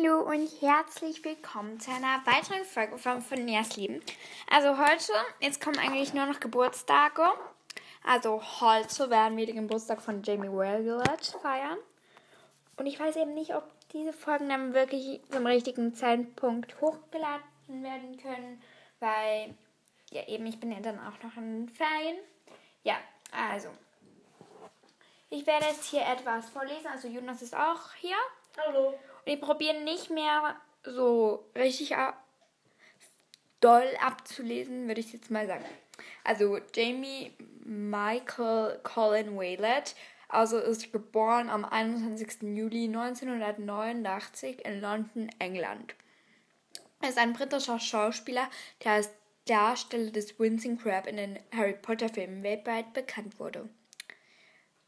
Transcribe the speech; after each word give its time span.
Hallo 0.00 0.20
und 0.20 0.48
herzlich 0.62 1.24
willkommen 1.24 1.78
zu 1.80 1.90
einer 1.90 2.24
weiteren 2.24 2.64
Folge 2.64 2.96
von 2.96 3.44
Nähers 3.44 3.76
Leben. 3.76 4.00
Also 4.50 4.78
heute, 4.78 5.12
jetzt 5.40 5.62
kommen 5.62 5.78
eigentlich 5.78 6.14
nur 6.14 6.26
noch 6.26 6.40
Geburtstage. 6.40 7.24
Also 8.04 8.40
heute 8.60 9.10
werden 9.10 9.36
wir 9.36 9.46
den 9.46 9.56
Geburtstag 9.56 10.00
von 10.00 10.22
Jamie 10.22 10.50
Willett 10.50 11.36
feiern. 11.42 11.78
Und 12.76 12.86
ich 12.86 12.98
weiß 12.98 13.16
eben 13.16 13.34
nicht, 13.34 13.54
ob 13.54 13.64
diese 13.92 14.12
Folgen 14.12 14.48
dann 14.48 14.74
wirklich 14.74 15.20
zum 15.30 15.46
richtigen 15.46 15.94
Zeitpunkt 15.94 16.80
hochgeladen 16.80 17.42
werden 17.68 18.16
können, 18.16 18.62
weil, 19.00 19.54
ja 20.10 20.26
eben, 20.28 20.46
ich 20.46 20.60
bin 20.60 20.72
ja 20.72 20.80
dann 20.80 20.98
auch 20.98 21.22
noch 21.22 21.36
in 21.36 21.68
Ferien. 21.68 22.16
Ja, 22.84 22.96
also. 23.32 23.68
Ich 25.28 25.46
werde 25.46 25.66
jetzt 25.66 25.84
hier 25.84 26.06
etwas 26.06 26.48
vorlesen. 26.48 26.86
Also 26.86 27.08
Jonas 27.08 27.42
ist 27.42 27.54
auch 27.54 27.92
hier. 27.98 28.16
Hallo. 28.56 28.94
Und 29.24 29.32
ich 29.32 29.40
probiere 29.40 29.80
nicht 29.82 30.10
mehr 30.10 30.56
so 30.84 31.50
richtig 31.56 31.94
doll 33.60 33.88
abzulesen, 34.00 34.86
würde 34.88 35.00
ich 35.00 35.12
jetzt 35.12 35.30
mal 35.30 35.46
sagen. 35.46 35.64
Also 36.24 36.58
Jamie 36.74 37.32
Michael 37.64 38.80
Colin 38.82 39.36
Waylett, 39.36 39.94
also 40.28 40.58
ist 40.58 40.92
geboren 40.92 41.50
am 41.50 41.64
21. 41.64 42.42
Juli 42.42 42.84
1989 42.84 44.64
in 44.64 44.80
London, 44.80 45.30
England. 45.38 45.94
Er 47.02 47.08
ist 47.08 47.18
ein 47.18 47.32
britischer 47.32 47.80
Schauspieler, 47.80 48.48
der 48.84 48.92
als 48.92 49.10
Darsteller 49.46 50.10
des 50.10 50.38
Vincent 50.38 50.82
Crab 50.82 51.06
in 51.06 51.16
den 51.16 51.38
Harry 51.54 51.72
Potter 51.74 52.08
Filmen 52.08 52.42
weltweit 52.42 52.92
bekannt 52.92 53.38
wurde. 53.40 53.68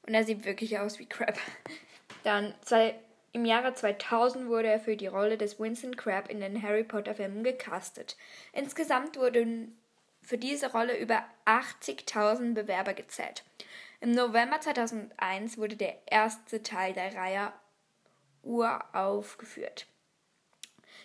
Und 0.07 0.15
er 0.15 0.25
sieht 0.25 0.45
wirklich 0.45 0.79
aus 0.79 0.99
wie 0.99 1.07
Crab. 1.07 1.39
Dann 2.25 2.55
zwei 2.63 2.95
im 3.33 3.47
Jahre 3.47 3.75
2000 3.75 4.49
wurde 4.49 4.69
er 4.69 4.79
für 4.81 4.97
die 4.97 5.07
Rolle 5.07 5.39
des 5.39 5.59
Vincent 5.59 5.97
Crabbe 5.97 6.31
in 6.31 6.41
den 6.41 6.63
Harry 6.63 6.85
Potter 6.85 7.15
Filmen 7.15 7.43
gecastet. 7.43 8.17
Insgesamt 8.53 9.17
wurden 9.17 9.79
für 10.23 10.39
diese 10.39 10.71
Rolle 10.71 10.99
über 10.99 11.25
80.000 11.47 12.55
Bewerber 12.55 12.93
gezählt. 12.93 13.43
Im 14.01 14.13
November 14.13 14.61
2001 14.61 15.57
wurde 15.57 15.77
der 15.77 15.97
erste 16.07 16.63
Teil 16.63 16.93
der 16.93 17.15
Reihe 17.15 17.53
uraufgeführt. 18.43 19.87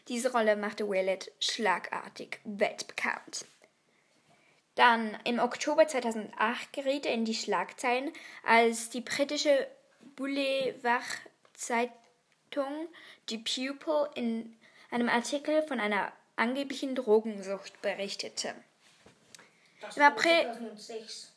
Diese 0.08 0.32
Rolle 0.32 0.56
machte 0.56 0.90
Willett 0.90 1.32
schlagartig 1.40 2.40
weltbekannt. 2.44 3.46
Dann 4.76 5.18
im 5.24 5.40
Oktober 5.40 5.88
2008 5.88 6.74
geriet 6.74 7.06
er 7.06 7.14
in 7.14 7.26
die 7.26 7.34
Schlagzeilen, 7.34 8.12
als 8.46 8.90
die 8.90 9.02
britische 9.02 9.68
Boulevard-Zeitung 10.16 11.28
Zeitung 11.58 12.07
Die 13.30 13.38
Pupil 13.38 14.10
in 14.16 14.58
einem 14.90 15.10
Artikel 15.10 15.62
von 15.64 15.80
einer 15.80 16.12
angeblichen 16.36 16.96
Drogensucht 16.96 17.82
berichtete. 17.82 18.56
Das 19.82 19.98
Im 19.98 20.04
April. 20.04 20.44
2006. 20.44 21.34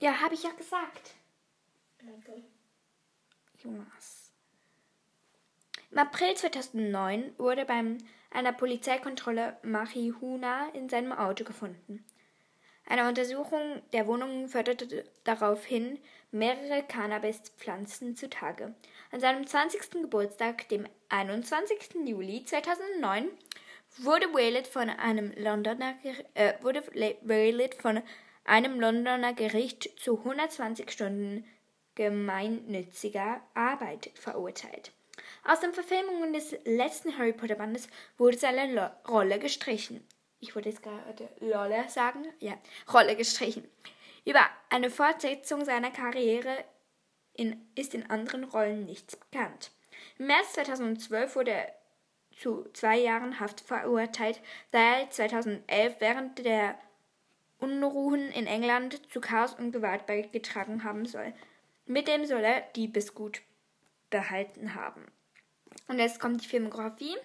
Ja, 0.00 0.20
habe 0.20 0.34
ich 0.34 0.42
ja 0.42 0.50
gesagt. 0.50 1.14
Okay. 2.00 2.44
Jonas. 3.62 4.30
Im 5.90 5.98
April 5.98 6.34
2009 6.34 7.38
wurde 7.38 7.64
bei 7.64 7.82
einer 8.30 8.52
Polizeikontrolle 8.52 9.56
Marihuana 9.62 10.68
in 10.70 10.88
seinem 10.88 11.12
Auto 11.12 11.44
gefunden. 11.44 12.04
Eine 12.86 13.08
Untersuchung 13.08 13.80
der 13.92 14.06
Wohnung 14.06 14.48
förderte 14.48 15.04
daraufhin 15.22 15.98
mehrere 16.34 16.82
Cannabispflanzen 16.82 18.16
zutage. 18.16 18.74
An 19.10 19.20
seinem 19.20 19.46
20. 19.46 20.02
Geburtstag, 20.02 20.68
dem 20.68 20.86
21. 21.08 21.94
Juli 22.04 22.44
2009, 22.44 23.28
wurde 23.98 24.34
Waylett 24.34 24.66
von 24.66 24.90
einem 24.90 25.32
Londoner, 25.36 25.94
äh, 26.34 26.54
wurde 26.62 26.82
Waylett 27.22 27.76
von 27.76 28.02
einem 28.44 28.80
Londoner 28.80 29.32
Gericht 29.32 29.88
zu 29.98 30.18
120 30.18 30.90
Stunden 30.90 31.44
gemeinnütziger 31.94 33.40
Arbeit 33.54 34.10
verurteilt. 34.14 34.92
Aus 35.44 35.60
den 35.60 35.72
Verfilmungen 35.72 36.32
des 36.32 36.56
letzten 36.64 37.16
Harry 37.16 37.32
Potter 37.32 37.54
Bandes 37.54 37.88
wurde 38.18 38.36
seine 38.36 38.96
Rolle 39.08 39.38
gestrichen 39.38 40.04
ich 40.44 40.54
wollte 40.54 40.68
jetzt 40.68 40.82
gerade 40.82 41.28
Lolle 41.40 41.88
sagen, 41.88 42.26
ja, 42.38 42.52
Rolle 42.92 43.16
gestrichen. 43.16 43.64
Über 44.24 44.40
eine 44.70 44.90
Fortsetzung 44.90 45.64
seiner 45.64 45.90
Karriere 45.90 46.64
in, 47.34 47.68
ist 47.74 47.94
in 47.94 48.08
anderen 48.10 48.44
Rollen 48.44 48.86
nichts 48.86 49.16
bekannt. 49.16 49.70
Im 50.18 50.26
März 50.26 50.54
2012 50.54 51.36
wurde 51.36 51.50
er 51.52 51.74
zu 52.36 52.68
zwei 52.72 52.98
Jahren 52.98 53.38
Haft 53.38 53.60
verurteilt, 53.60 54.40
da 54.70 54.98
er 54.98 55.10
2011 55.10 55.96
während 56.00 56.38
der 56.44 56.78
Unruhen 57.58 58.30
in 58.30 58.46
England 58.46 59.00
zu 59.10 59.20
Chaos 59.20 59.54
und 59.54 59.72
Gewalt 59.72 60.06
beigetragen 60.06 60.84
haben 60.84 61.06
soll. 61.06 61.32
Mit 61.86 62.08
dem 62.08 62.24
soll 62.24 62.42
er 62.44 62.60
Diebesgut 62.60 63.42
behalten 64.10 64.74
haben. 64.74 65.06
Und 65.88 65.98
jetzt 65.98 66.20
kommt 66.20 66.42
die 66.42 66.48
Filmografie. 66.48 67.16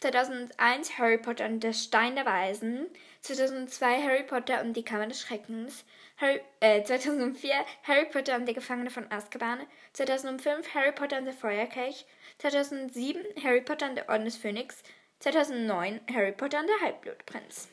2001 0.00 0.98
Harry 0.98 1.18
Potter 1.18 1.46
und 1.46 1.60
der 1.60 1.72
Stein 1.72 2.16
der 2.16 2.26
Weisen. 2.26 2.86
2002 3.22 4.02
Harry 4.02 4.22
Potter 4.22 4.60
und 4.60 4.74
die 4.74 4.84
Kammer 4.84 5.06
des 5.06 5.20
Schreckens. 5.20 5.84
Harry, 6.18 6.40
äh, 6.60 6.82
2004 6.82 7.54
Harry 7.82 8.06
Potter 8.06 8.36
und 8.36 8.46
der 8.46 8.54
Gefangene 8.54 8.90
von 8.90 9.10
Azkaban. 9.10 9.60
2005 9.92 10.74
Harry 10.74 10.92
Potter 10.92 11.18
und 11.18 11.24
der 11.26 11.34
Feuerkelch. 11.34 12.06
2007 12.38 13.22
Harry 13.42 13.60
Potter 13.60 13.88
und 13.88 13.96
der 13.96 14.08
Orden 14.08 14.24
des 14.24 14.36
Phönix. 14.36 14.82
2009 15.20 16.00
Harry 16.12 16.32
Potter 16.32 16.60
und 16.60 16.68
der 16.68 16.80
Halbblutprinz. 16.80 17.68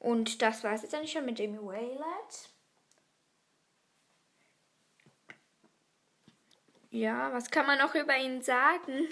Und 0.00 0.42
das 0.42 0.64
war 0.64 0.74
es 0.74 0.82
jetzt 0.82 0.94
eigentlich 0.94 1.12
schon 1.12 1.26
mit 1.26 1.38
Jamie 1.38 1.58
Waylett. 1.60 2.50
Ja, 6.92 7.32
was 7.32 7.52
kann 7.52 7.66
man 7.66 7.78
noch 7.78 7.94
über 7.94 8.16
ihn 8.16 8.42
sagen? 8.42 9.08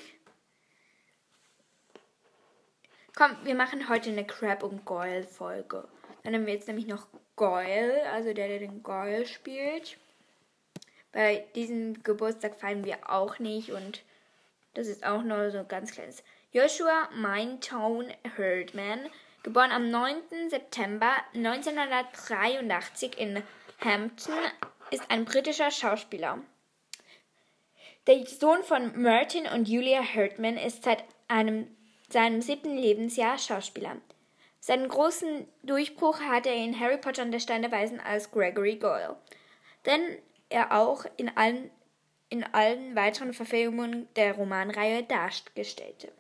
Komm, 3.15 3.37
wir 3.45 3.55
machen 3.55 3.89
heute 3.89 4.11
eine 4.11 4.27
Crab 4.27 4.65
und 4.65 4.85
Goyle 4.85 5.23
Folge. 5.23 5.87
Dann 6.25 6.35
haben 6.35 6.47
wir 6.47 6.55
jetzt 6.55 6.67
nämlich 6.67 6.89
noch 6.89 7.07
Goyle, 7.37 8.03
also 8.11 8.33
der, 8.33 8.49
der 8.49 8.59
den 8.59 8.83
Goyle 8.83 9.27
spielt. 9.27 9.97
Bei 11.13 11.47
diesem 11.55 12.03
Geburtstag 12.03 12.57
feiern 12.57 12.85
wir 12.85 13.09
auch 13.09 13.39
nicht 13.39 13.71
und 13.71 14.03
das 14.75 14.89
ist 14.89 15.07
auch 15.07 15.23
nur 15.23 15.53
so 15.53 15.59
ein 15.59 15.69
ganz 15.69 15.93
kleines. 15.93 16.25
Joshua 16.51 17.09
Mindtone 17.15 18.13
Herdman, 18.37 19.09
geboren 19.45 19.71
am 19.71 19.89
9. 19.89 20.51
September 20.51 21.13
1983 21.33 23.17
in 23.19 23.41
Hampton, 23.85 24.35
ist 24.91 25.09
ein 25.11 25.25
britischer 25.25 25.71
Schauspieler. 25.71 26.39
Der 28.09 28.27
Sohn 28.27 28.65
von 28.65 29.01
Martin 29.03 29.47
und 29.47 29.69
Julia 29.69 30.01
Herdman 30.01 30.57
ist 30.57 30.85
seit 30.85 31.05
einem, 31.29 31.77
seinem 32.09 32.41
siebten 32.41 32.75
Lebensjahr 32.75 33.37
Schauspieler. 33.37 33.99
Seinen 34.61 34.89
großen 34.89 35.47
Durchbruch 35.63 36.19
hatte 36.21 36.49
er 36.49 36.65
in 36.65 36.81
Harry 36.81 36.97
Potter 36.97 37.23
und 37.23 37.33
der 37.33 37.41
Stein 37.41 37.71
Weisen 37.71 38.01
als 38.01 38.31
Gregory 38.31 38.77
Goyle, 38.77 39.19
denn 39.85 40.01
er 40.49 40.73
auch 40.73 41.05
in 41.19 41.37
allen, 41.37 41.71
in 42.31 42.45
allen 42.45 42.97
weiteren 42.97 43.35
Verfilmungen 43.35 44.09
der 44.17 44.37
Romanreihe 44.37 45.03
darstellte. 45.03 46.11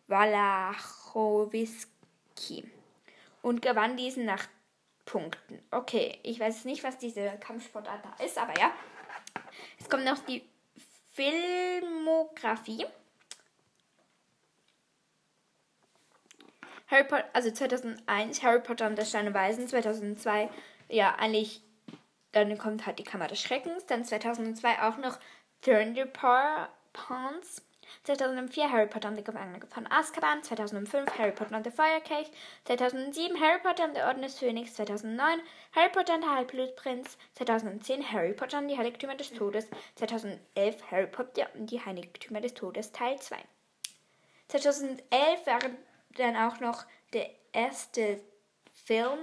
Walachowiski 0.07 1.89
und 3.41 3.61
gewann 3.61 3.97
diesen 3.97 4.25
nach 4.25 4.47
Punkten. 5.05 5.59
Okay, 5.71 6.19
ich 6.23 6.39
weiß 6.39 6.65
nicht, 6.65 6.83
was 6.83 6.97
diese 6.97 7.37
Kampfsportart 7.39 8.05
da 8.05 8.13
ist, 8.23 8.37
aber 8.37 8.57
ja. 8.59 8.71
Es 9.79 9.89
kommt 9.89 10.05
noch 10.05 10.19
die 10.19 10.43
Filmografie. 11.13 12.85
Harry 16.87 17.03
Potter, 17.05 17.25
also 17.33 17.51
2001 17.51 18.43
Harry 18.43 18.61
Potter 18.61 18.87
und 18.87 18.97
der 18.97 19.05
Steine 19.05 19.33
Weisen, 19.33 19.67
2002 19.67 20.49
ja 20.89 21.15
eigentlich, 21.15 21.61
dann 22.31 22.57
kommt 22.57 22.85
halt 22.85 22.99
die 22.99 23.03
Kammer 23.03 23.27
des 23.27 23.41
Schreckens, 23.41 23.85
dann 23.85 24.05
2002 24.05 24.81
auch 24.83 24.97
noch 24.97 25.17
Thunderpaw 25.63 26.67
Pawns. 26.91 27.61
2004 28.03 28.69
Harry 28.69 28.87
Potter 28.87 29.07
und 29.09 29.15
der 29.15 29.23
Gefangene 29.23 29.65
von 29.67 29.89
Azkaban, 29.89 30.43
2005 30.43 31.17
Harry 31.17 31.31
Potter 31.31 31.55
und 31.55 31.65
der 31.65 31.71
Feuerkelch, 31.71 32.29
2007 32.65 33.39
Harry 33.39 33.59
Potter 33.61 33.85
und 33.85 33.95
der 33.95 34.07
Orden 34.07 34.23
des 34.23 34.39
Phönix, 34.39 34.73
2009 34.73 35.39
Harry 35.73 35.89
Potter 35.89 36.15
und 36.15 36.21
der 36.21 36.35
Halbblutprinz, 36.35 37.17
2010 37.35 38.11
Harry 38.11 38.33
Potter 38.33 38.57
und 38.57 38.67
die 38.67 38.77
Heiligtümer 38.77 39.15
des 39.15 39.31
Todes, 39.31 39.69
2011 39.95 40.91
Harry 40.91 41.07
Potter 41.07 41.47
und 41.53 41.71
die 41.71 41.85
Heiligtümer 41.85 42.41
des 42.41 42.53
Todes 42.55 42.91
Teil 42.91 43.19
2. 43.19 43.37
2011 44.49 45.45
war 45.45 45.59
dann 46.17 46.35
auch 46.35 46.59
noch 46.59 46.85
der 47.13 47.29
erste 47.53 48.19
Film 48.73 49.19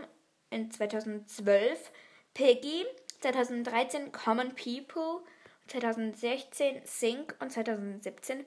in 0.51 0.71
2012 0.71 1.91
Piggy, 2.33 2.87
2013 3.21 4.13
Common 4.13 4.55
People, 4.55 5.23
2016 5.71 6.83
Sync 6.85 7.37
und 7.41 7.51
2017 7.51 8.45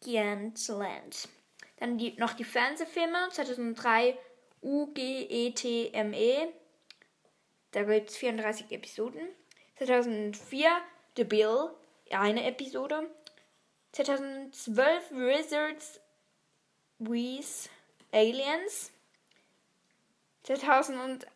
Giantland. 0.00 1.28
Dann 1.78 1.98
die, 1.98 2.12
noch 2.18 2.34
die 2.34 2.44
Fernsehfilme, 2.44 3.28
2003 3.30 4.16
UGETME, 4.62 6.52
da 7.72 7.82
gibt 7.84 8.10
es 8.10 8.16
34 8.16 8.70
Episoden. 8.70 9.28
2004 9.78 10.70
The 11.16 11.24
Bill, 11.24 11.70
eine 12.10 12.44
Episode. 12.44 13.10
2012 13.92 15.10
Wizards 15.10 16.00
with 16.98 17.68
Aliens. 18.12 18.92
2000 20.44 21.26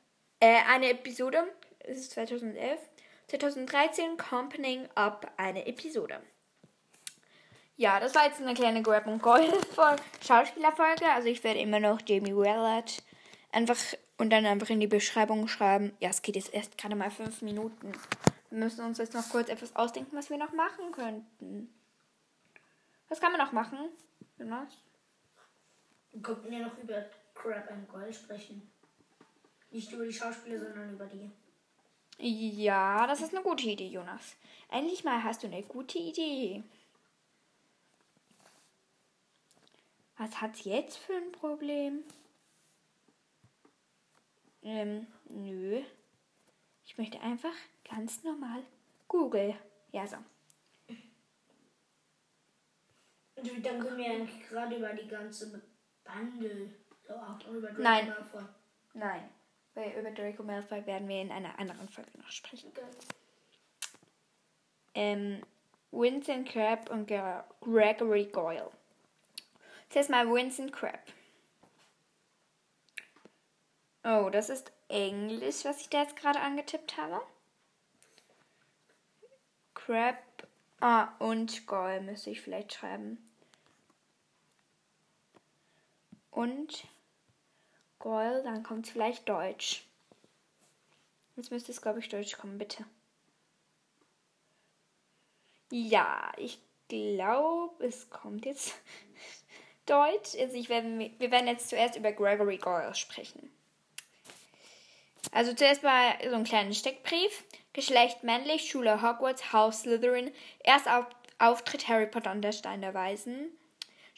äh, 0.41 0.63
eine 0.69 0.91
Episode, 0.91 1.45
es 1.81 1.99
ist 1.99 2.13
2011. 2.13 2.81
2013 3.29 4.17
Companying 4.17 4.89
Up, 4.95 5.33
eine 5.37 5.67
Episode. 5.67 6.21
Ja, 7.77 8.01
das 8.01 8.15
war 8.15 8.25
jetzt 8.25 8.41
eine 8.41 8.55
kleine 8.55 8.83
Grab 8.83 9.07
und 9.07 9.21
Gold 9.21 9.53
Schauspielerfolge. 10.25 11.07
Also 11.11 11.29
ich 11.29 11.45
werde 11.45 11.61
immer 11.61 11.81
noch 11.81 12.01
Jamie 12.07 12.35
Willard 12.35 13.03
einfach 13.53 13.77
und 14.17 14.31
dann 14.31 14.47
einfach 14.47 14.71
in 14.71 14.81
die 14.81 14.87
Beschreibung 14.87 15.49
schreiben. 15.49 15.95
Ja, 16.01 16.11
es 16.11 16.23
geht 16.23 16.37
jetzt 16.37 16.55
erst 16.55 16.79
gerade 16.79 16.97
mal 16.97 17.11
fünf 17.11 17.43
Minuten. 17.43 17.93
Wir 18.51 18.59
müssen 18.59 18.85
uns 18.85 18.99
jetzt 18.99 19.15
noch 19.15 19.29
kurz 19.29 19.49
etwas 19.49 19.75
ausdenken, 19.77 20.17
was 20.17 20.31
wir 20.31 20.39
noch 20.39 20.53
machen 20.53 20.93
könnten. 20.93 21.69
Was 23.09 23.21
kann 23.21 23.33
man 23.33 23.41
noch 23.41 23.53
machen? 23.53 23.79
Jonas? 24.39 24.79
Wir 26.13 26.23
könnten 26.23 26.53
ja 26.53 26.61
noch 26.61 26.79
über 26.79 27.05
Crab 27.35 27.71
and 27.71 27.89
Goyle 27.89 28.13
sprechen. 28.13 28.71
Nicht 29.71 29.93
über 29.93 30.05
die 30.05 30.13
Schauspieler, 30.13 30.59
sondern 30.59 30.95
über 30.95 31.07
die. 31.07 31.31
Ja, 32.19 33.07
das 33.07 33.21
ist 33.21 33.35
eine 33.35 33.43
gute 33.43 33.69
Idee, 33.69 33.89
Jonas. 33.89 34.37
Endlich 34.71 35.05
mal 35.05 35.23
hast 35.23 35.43
du 35.43 35.47
eine 35.47 35.63
gute 35.63 35.99
Idee. 35.99 36.65
Was 40.17 40.41
hat's 40.41 40.65
jetzt 40.65 40.97
für 40.97 41.15
ein 41.15 41.33
Problem? 41.33 42.03
Ähm, 44.63 45.07
nö. 45.29 45.83
Ich 46.87 46.97
möchte 46.97 47.21
einfach 47.21 47.55
ganz 47.89 48.25
normal 48.25 48.63
Google. 49.09 49.55
Ja, 49.93 50.07
so. 50.07 50.17
Und 53.37 53.67
dann 53.67 53.81
können 53.81 53.99
wir 53.99 54.11
eigentlich 54.11 54.49
gerade 54.49 54.77
über 54.77 54.95
die 54.95 55.07
ganze 55.07 55.63
Bande, 56.03 56.71
so 57.07 57.15
auch 57.15 57.47
über 57.49 57.69
Draco 57.69 57.83
Nein. 57.83 58.15
Nein. 58.95 59.36
Weil 59.77 59.93
über 59.93 60.11
Draco 60.11 60.43
Malfoy 60.43 60.87
werden 60.87 61.07
wir 61.07 61.21
in 61.21 61.31
einer 61.31 61.59
anderen 61.59 61.87
Folge 61.91 62.11
noch 62.17 62.31
sprechen. 62.31 62.71
Okay. 62.71 62.83
Ähm, 64.95 65.43
Vincent 65.93 66.49
Crab 66.49 66.89
und 66.89 67.07
Gregory 67.07 68.25
Goyle. 68.25 68.71
Zuerst 69.91 70.09
mal 70.09 70.27
Vincent 70.27 70.73
Crab. 70.73 71.01
Oh, 74.03 74.31
das 74.31 74.49
ist 74.49 74.73
Englisch, 74.89 75.67
was 75.67 75.83
ich 75.83 75.91
da 75.91 76.03
jetzt 76.03 76.17
gerade 76.17 76.41
angetippt 76.41 76.97
habe. 76.97 77.21
Crab. 79.75 80.17
Ah, 80.81 81.15
und 81.19 81.67
Goyle 81.67 82.01
müsste 82.01 82.31
ich 82.31 82.41
vielleicht 82.41 82.73
schreiben. 82.73 83.19
Und 86.31 86.87
Goyle, 88.07 88.41
dann 88.45 88.63
kommt 88.63 88.87
vielleicht 88.87 89.29
Deutsch. 89.29 89.83
Jetzt 91.35 91.51
müsste 91.51 91.73
es, 91.73 91.83
glaube 91.83 91.99
ich, 91.99 92.09
Deutsch 92.09 92.39
kommen, 92.39 92.57
bitte. 92.57 92.85
Ja, 95.73 96.31
ich 96.37 96.61
glaube, 96.87 97.85
es 97.85 98.09
kommt 98.09 98.47
jetzt 98.47 98.77
Deutsch. 99.87 100.37
Also 100.39 100.55
ich 100.55 100.69
werde, 100.69 101.11
wir 101.19 101.31
werden 101.33 101.49
jetzt 101.49 101.69
zuerst 101.69 101.97
über 101.97 102.13
Gregory 102.13 102.59
Goyle 102.59 102.95
sprechen. 102.95 103.51
Also 105.33 105.53
zuerst 105.53 105.83
mal 105.83 106.15
so 106.31 106.37
ein 106.37 106.45
kleiner 106.45 106.75
Steckbrief. 106.75 107.43
Geschlecht 107.73 108.23
männlich, 108.23 108.71
Schule 108.71 109.03
Hogwarts, 109.03 109.53
Haus 109.53 109.81
Slytherin. 109.81 110.31
Erstauf 110.61 111.07
Auftritt 111.41 111.89
Harry 111.89 112.07
Potter 112.07 112.31
und 112.31 112.43
der 112.43 112.53
Stein 112.53 112.83
der 112.83 112.95
Weisen. 112.95 113.51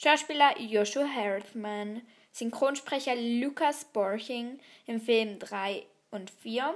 Schauspieler 0.00 0.56
Joshua 0.60 1.08
Hartman. 1.12 2.02
Synchronsprecher 2.30 3.16
Lucas 3.16 3.84
Borching 3.84 4.60
im 4.86 5.00
Film 5.00 5.40
3 5.40 5.84
und 6.12 6.30
4. 6.30 6.72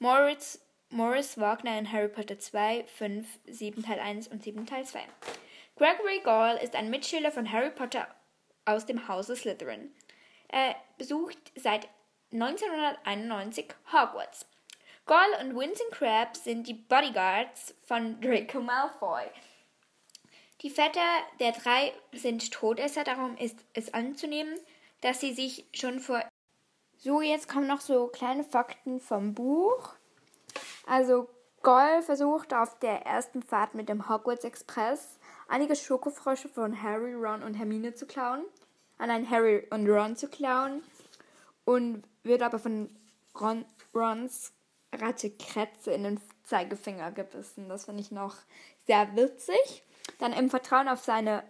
Moritz, 0.00 0.60
Morris 0.90 1.38
Wagner 1.38 1.78
in 1.78 1.92
Harry 1.92 2.08
Potter 2.08 2.36
2, 2.36 2.82
5, 2.82 3.28
7 3.46 3.84
Teil 3.84 4.00
1 4.00 4.26
und 4.26 4.42
7 4.42 4.66
Teil 4.66 4.84
2. 4.84 4.98
Gregory 5.76 6.18
Goyle 6.24 6.60
ist 6.60 6.74
ein 6.74 6.90
Mitschüler 6.90 7.30
von 7.30 7.52
Harry 7.52 7.70
Potter 7.70 8.08
aus 8.64 8.86
dem 8.86 9.06
Hause 9.06 9.36
Slytherin. 9.36 9.94
Er 10.48 10.74
besucht 10.96 11.38
seit 11.54 11.86
1991 12.32 13.68
Hogwarts. 13.92 14.46
Goyle 15.06 15.38
und 15.42 15.56
Vincent 15.56 15.92
Crabbe 15.92 16.36
sind 16.36 16.66
die 16.66 16.74
Bodyguards 16.74 17.76
von 17.84 18.20
Draco 18.20 18.60
Malfoy. 18.60 19.26
Die 20.62 20.70
Väter 20.70 21.00
der 21.38 21.52
drei 21.52 21.92
sind 22.12 22.52
Todesser, 22.52 23.04
darum 23.04 23.36
ist 23.36 23.56
es 23.74 23.94
anzunehmen, 23.94 24.58
dass 25.00 25.20
sie 25.20 25.32
sich 25.32 25.66
schon 25.72 26.00
vor. 26.00 26.22
So, 26.98 27.20
jetzt 27.20 27.48
kommen 27.48 27.68
noch 27.68 27.80
so 27.80 28.08
kleine 28.08 28.42
Fakten 28.42 29.00
vom 29.00 29.34
Buch. 29.34 29.94
Also, 30.84 31.28
Goyle 31.62 32.02
versucht 32.02 32.52
auf 32.54 32.78
der 32.80 33.06
ersten 33.06 33.42
Fahrt 33.42 33.74
mit 33.74 33.88
dem 33.88 34.08
Hogwarts 34.08 34.44
Express 34.44 35.18
einige 35.46 35.76
Schokofrösche 35.76 36.48
von 36.48 36.82
Harry, 36.82 37.14
Ron 37.14 37.42
und 37.42 37.54
Hermine 37.54 37.94
zu 37.94 38.06
klauen. 38.06 38.44
An 38.98 39.10
ein 39.10 39.30
Harry 39.30 39.64
und 39.70 39.88
Ron 39.88 40.16
zu 40.16 40.28
klauen. 40.28 40.82
Und 41.64 42.02
wird 42.24 42.42
aber 42.42 42.58
von 42.58 42.90
Ron, 43.40 43.64
Rons 43.94 44.52
Ratte 44.92 45.30
Kretze 45.30 45.92
in 45.92 46.02
den 46.02 46.20
Zeigefinger 46.44 47.12
gebissen. 47.12 47.68
Das 47.68 47.84
finde 47.84 48.00
ich 48.00 48.10
noch 48.10 48.36
sehr 48.86 49.14
witzig. 49.14 49.84
Dann 50.18 50.32
im 50.32 50.50
Vertrauen 50.50 50.88
auf 50.88 51.04
seine 51.04 51.44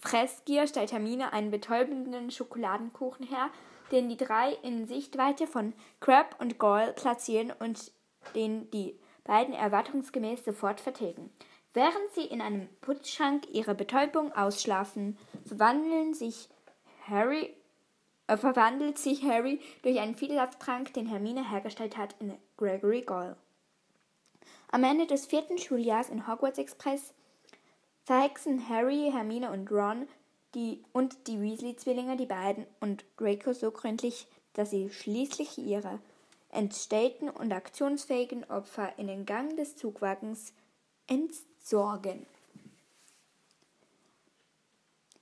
Fressgier 0.00 0.66
stellt 0.66 0.92
Hermine 0.92 1.32
einen 1.32 1.50
betäubenden 1.50 2.30
Schokoladenkuchen 2.30 3.26
her, 3.26 3.50
den 3.92 4.08
die 4.08 4.16
drei 4.16 4.52
in 4.62 4.86
Sichtweite 4.86 5.46
von 5.46 5.74
Crab 6.00 6.36
und 6.40 6.58
Goyle 6.58 6.92
platzieren 6.92 7.52
und 7.58 7.92
den 8.34 8.70
die 8.70 8.98
beiden 9.24 9.54
erwartungsgemäß 9.54 10.44
sofort 10.44 10.80
vertilgen. 10.80 11.30
Während 11.74 12.12
sie 12.14 12.24
in 12.24 12.40
einem 12.40 12.68
Putzschrank 12.80 13.48
ihre 13.50 13.74
Betäubung 13.74 14.32
ausschlafen, 14.32 15.16
verwandeln 15.46 16.14
sich 16.14 16.48
Harry, 17.08 17.54
äh, 18.26 18.36
verwandelt 18.36 18.98
sich 18.98 19.22
Harry 19.22 19.60
durch 19.82 19.98
einen 19.98 20.14
Vielsafttrank, 20.14 20.92
den 20.94 21.06
Hermine 21.06 21.48
hergestellt 21.48 21.96
hat, 21.96 22.14
in 22.18 22.34
Gregory 22.56 23.02
Goyle. 23.02 23.36
Am 24.70 24.84
Ende 24.84 25.06
des 25.06 25.26
vierten 25.26 25.58
Schuljahres 25.58 26.10
in 26.10 26.26
Hogwarts 26.26 26.58
Express 26.58 27.14
verhexen 28.04 28.68
Harry, 28.68 29.10
Hermine 29.12 29.50
und 29.50 29.70
Ron 29.70 30.08
die, 30.54 30.82
und 30.92 31.26
die 31.26 31.40
Weasley-Zwillinge 31.40 32.16
die 32.16 32.26
beiden 32.26 32.66
und 32.80 33.04
Draco 33.16 33.52
so 33.52 33.70
gründlich, 33.70 34.26
dass 34.52 34.70
sie 34.70 34.90
schließlich 34.90 35.58
ihre 35.58 36.00
entstellten 36.50 37.30
und 37.30 37.52
aktionsfähigen 37.52 38.44
Opfer 38.50 38.92
in 38.98 39.06
den 39.06 39.24
Gang 39.24 39.56
des 39.56 39.76
Zugwagens 39.76 40.52
entsorgen. 41.06 42.26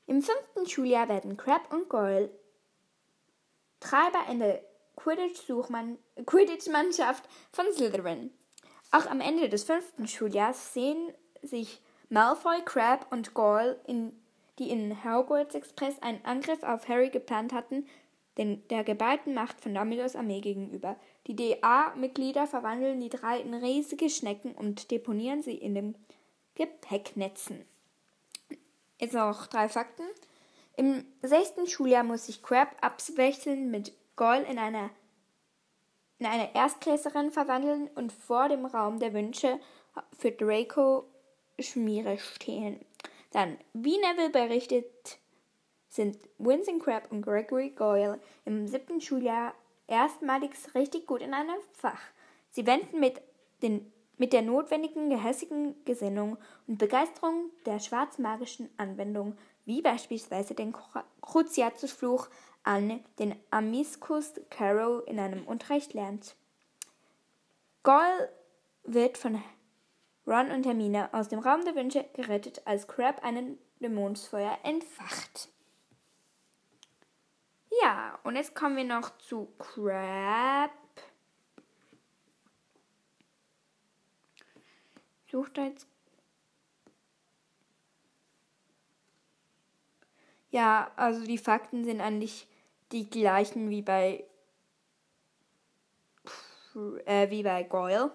Im 0.06 0.22
fünften 0.22 0.68
Schuljahr 0.68 1.08
werden 1.08 1.36
Crab 1.36 1.72
und 1.72 1.88
Goyle 1.88 2.30
Treiber 3.78 4.26
in 4.28 4.40
der 4.40 4.60
Quidditch-Mannschaft 4.96 7.28
von 7.52 7.72
Slytherin. 7.72 8.32
Auch 8.90 9.06
am 9.06 9.20
Ende 9.20 9.48
des 9.48 9.62
fünften 9.62 10.08
Schuljahres 10.08 10.74
sehen 10.74 11.14
sich 11.42 11.80
Malfoy, 12.10 12.60
Crab 12.64 13.06
und 13.10 13.34
Goyle, 13.34 13.80
in, 13.86 14.12
die 14.58 14.68
in 14.68 15.04
Hogwarts 15.04 15.54
Express 15.54 16.02
einen 16.02 16.24
Angriff 16.24 16.62
auf 16.64 16.88
Harry 16.88 17.08
geplant 17.08 17.52
hatten, 17.52 17.86
den, 18.36 18.66
der 18.68 18.84
geballten 18.84 19.32
Macht 19.32 19.60
von 19.60 19.74
Dumbledores 19.74 20.16
Armee 20.16 20.40
gegenüber. 20.40 20.96
Die 21.28 21.36
DA-Mitglieder 21.36 22.46
verwandeln 22.46 23.00
die 23.00 23.10
drei 23.10 23.40
in 23.40 23.54
riesige 23.54 24.10
Schnecken 24.10 24.52
und 24.52 24.90
deponieren 24.90 25.42
sie 25.42 25.54
in 25.54 25.74
den 25.74 25.94
Gepäcknetzen. 26.56 27.64
Jetzt 28.98 29.14
noch 29.14 29.46
drei 29.46 29.68
Fakten. 29.68 30.04
Im 30.76 31.04
sechsten 31.22 31.66
Schuljahr 31.66 32.02
muss 32.02 32.26
sich 32.26 32.42
Crab 32.42 32.76
abwechselnd 32.80 33.70
mit 33.70 33.92
Goyle 34.16 34.44
in 34.44 34.58
einer 34.58 34.90
in 36.18 36.26
eine 36.26 36.54
Erstklässlerin 36.54 37.30
verwandeln 37.30 37.88
und 37.94 38.12
vor 38.12 38.50
dem 38.50 38.66
Raum 38.66 38.98
der 38.98 39.14
Wünsche 39.14 39.58
für 40.12 40.30
Draco 40.30 41.06
Schmiere 41.62 42.18
stehen. 42.18 42.80
Dann, 43.30 43.58
wie 43.72 43.98
Neville 43.98 44.30
berichtet, 44.30 45.18
sind 45.88 46.18
Winston 46.38 46.80
Crab 46.80 47.10
und 47.10 47.22
Gregory 47.22 47.70
Goyle 47.70 48.20
im 48.44 48.66
siebten 48.66 49.00
Schuljahr 49.00 49.54
erstmalig 49.86 50.52
richtig 50.74 51.06
gut 51.06 51.20
in 51.20 51.34
einem 51.34 51.60
Fach. 51.72 52.00
Sie 52.50 52.66
wenden 52.66 53.00
mit, 53.00 53.20
den, 53.62 53.92
mit 54.16 54.32
der 54.32 54.42
notwendigen 54.42 55.10
gehässigen 55.10 55.74
Gesinnung 55.84 56.38
und 56.66 56.78
Begeisterung 56.78 57.50
der 57.66 57.80
schwarzmagischen 57.80 58.70
Anwendung, 58.76 59.36
wie 59.64 59.82
beispielsweise 59.82 60.54
den 60.54 60.74
Cruciatusfluch, 61.22 62.28
an, 62.62 63.02
den 63.18 63.34
Amiscus 63.50 64.34
Caro 64.50 65.00
in 65.00 65.18
einem 65.18 65.46
Unterricht 65.46 65.94
lernt. 65.94 66.36
Goyle 67.82 68.30
wird 68.84 69.16
von 69.16 69.42
Ron 70.30 70.52
und 70.52 70.64
Hermine 70.64 71.12
aus 71.12 71.28
dem 71.28 71.40
Raum 71.40 71.64
der 71.64 71.74
Wünsche 71.74 72.08
gerettet, 72.14 72.62
als 72.64 72.86
Crab 72.86 73.24
einen 73.24 73.58
Dämonsfeuer 73.80 74.56
entfacht. 74.62 75.48
Ja, 77.82 78.18
und 78.22 78.36
jetzt 78.36 78.54
kommen 78.54 78.76
wir 78.76 78.84
noch 78.84 79.18
zu 79.18 79.52
Crab. 79.58 80.70
Sucht 85.28 85.58
da 85.58 85.64
jetzt. 85.64 85.88
Ja, 90.52 90.92
also 90.96 91.24
die 91.24 91.38
Fakten 91.38 91.84
sind 91.84 92.00
eigentlich 92.00 92.46
die 92.92 93.08
gleichen 93.08 93.70
wie 93.70 93.82
bei 93.82 94.24
äh, 97.04 97.30
wie 97.30 97.42
bei 97.42 97.64
Goyle. 97.64 98.12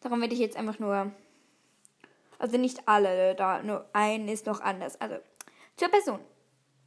Darum 0.00 0.20
werde 0.20 0.34
ich 0.34 0.40
jetzt 0.40 0.56
einfach 0.56 0.80
nur 0.80 1.12
also 2.42 2.58
nicht 2.58 2.88
alle, 2.88 3.36
da 3.36 3.62
nur 3.62 3.88
ein 3.92 4.26
ist 4.26 4.46
noch 4.46 4.60
anders. 4.60 5.00
Also 5.00 5.16
zur 5.76 5.88
Person. 5.88 6.18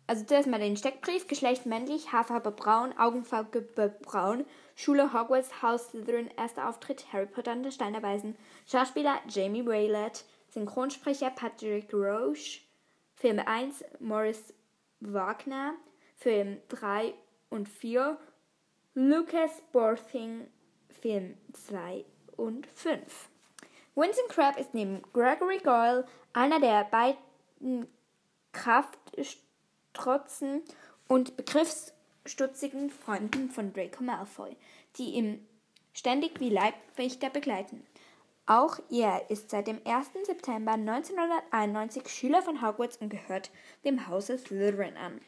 Also 0.06 0.26
zuerst 0.26 0.50
mal 0.50 0.60
den 0.60 0.76
Steckbrief. 0.76 1.28
Geschlecht 1.28 1.66
männlich, 1.66 2.12
Haarfarbe 2.12 2.52
braun, 2.52 2.94
Augenfarbe 2.98 3.62
braun. 4.04 4.46
Schule 4.76 5.14
Hogwarts, 5.14 5.62
Haus 5.62 5.88
Slytherin, 5.88 6.30
erster 6.38 6.68
Auftritt 6.68 7.12
Harry 7.14 7.26
Potter 7.26 7.54
und 7.54 7.64
der 7.64 7.72
Stein 7.72 8.02
Weisen. 8.04 8.36
Schauspieler 8.68 9.20
Jamie 9.30 9.66
Waylett. 9.66 10.26
Synchronsprecher 10.50 11.32
Patrick 11.32 11.92
Roche. 11.94 12.60
Film 13.16 13.40
1 13.40 13.86
Morris 14.00 14.54
Wagner. 15.00 15.74
Film 16.18 16.60
3 16.68 17.14
und 17.50 17.70
4 17.70 18.18
Lucas 18.94 19.62
Borthing. 19.72 20.48
Film 21.02 21.38
2 21.54 22.04
und 22.36 22.68
5. 22.68 23.30
Winston 23.96 24.28
Crabbe 24.28 24.60
ist 24.60 24.74
neben 24.74 25.02
Gregory 25.14 25.60
Goyle 25.60 26.06
einer 26.34 26.60
der 26.60 26.84
beiden 26.86 27.88
kraftstrotzen 28.52 30.64
und 31.08 31.38
begriffsstutzigen 31.38 32.90
Freunden 32.90 33.50
von 33.50 33.72
Draco 33.72 34.04
Malfoy, 34.04 34.58
die 34.98 35.14
ihn 35.14 35.48
ständig 35.94 36.42
wie 36.42 36.50
Leibwächter 36.50 37.30
begleiten. 37.30 37.86
Auch 38.48 38.80
er 38.92 39.30
ist 39.32 39.50
seit 39.50 39.68
dem 39.68 39.80
1. 39.86 40.12
September 40.26 40.74
1991 40.74 42.10
Schüler 42.10 42.42
von 42.42 42.62
Hogwarts 42.62 42.98
und 42.98 43.10
gehört 43.10 43.50
dem 43.86 44.08
Hause 44.08 44.38
Slytherin 44.38 44.98
an. 44.98 45.22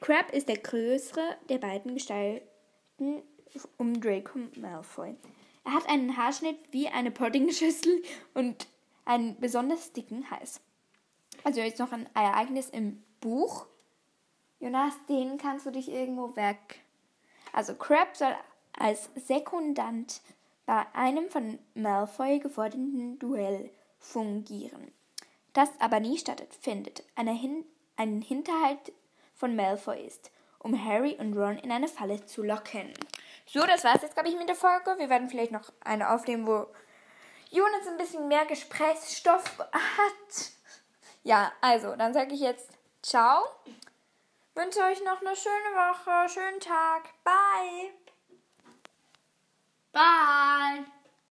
Crabbe 0.00 0.34
ist 0.34 0.48
der 0.48 0.58
größere 0.58 1.36
der 1.48 1.58
beiden 1.58 1.94
Gestalten 1.94 3.22
um 3.76 4.00
Draco 4.00 4.38
Malfoy. 4.56 5.16
Er 5.64 5.72
hat 5.72 5.88
einen 5.88 6.16
Haarschnitt 6.16 6.58
wie 6.70 6.88
eine 6.88 7.10
Puddingschüssel 7.10 8.02
und 8.34 8.66
einen 9.04 9.38
besonders 9.38 9.92
dicken 9.92 10.30
Hals. 10.30 10.60
Also 11.44 11.60
jetzt 11.60 11.78
noch 11.78 11.92
ein 11.92 12.08
Ereignis 12.14 12.68
im 12.68 13.02
Buch. 13.20 13.66
Jonas, 14.60 14.94
den 15.08 15.38
kannst 15.38 15.66
du 15.66 15.70
dich 15.70 15.88
irgendwo 15.90 16.36
weg. 16.36 16.80
Also 17.52 17.74
Crab 17.74 18.16
soll 18.16 18.34
als 18.78 19.10
Sekundant 19.14 20.20
bei 20.66 20.86
einem 20.94 21.28
von 21.28 21.58
Malfoy 21.74 22.38
geforderten 22.38 23.18
Duell 23.18 23.70
fungieren. 23.98 24.92
Das 25.52 25.68
aber 25.80 26.00
nie 26.00 26.16
stattfindet, 26.16 27.04
Hin 27.16 27.64
ein 27.96 28.22
Hinterhalt 28.22 28.92
von 29.34 29.54
Malfoy 29.54 30.06
ist, 30.06 30.30
um 30.58 30.82
Harry 30.82 31.16
und 31.18 31.36
Ron 31.36 31.58
in 31.58 31.70
eine 31.70 31.88
Falle 31.88 32.24
zu 32.24 32.42
locken. 32.42 32.92
So, 33.46 33.66
das 33.66 33.84
war's 33.84 34.02
jetzt, 34.02 34.14
glaube 34.14 34.28
ich, 34.28 34.36
mit 34.36 34.48
der 34.48 34.56
Folge. 34.56 34.94
Wir 34.98 35.10
werden 35.10 35.28
vielleicht 35.28 35.52
noch 35.52 35.72
eine 35.84 36.10
aufnehmen, 36.10 36.46
wo 36.46 36.66
Jonas 37.50 37.86
ein 37.86 37.98
bisschen 37.98 38.28
mehr 38.28 38.46
Gesprächsstoff 38.46 39.58
hat. 39.58 40.50
Ja, 41.22 41.52
also, 41.60 41.94
dann 41.96 42.14
sage 42.14 42.34
ich 42.34 42.40
jetzt 42.40 42.70
ciao. 43.02 43.44
Wünsche 44.54 44.80
euch 44.80 45.02
noch 45.04 45.20
eine 45.20 45.36
schöne 45.36 45.74
Woche, 45.74 46.28
schönen 46.28 46.60
Tag. 46.60 47.08
Bye. 47.24 47.92
Bye. 49.92 50.84